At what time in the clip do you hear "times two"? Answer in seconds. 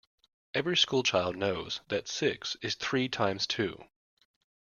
3.07-3.83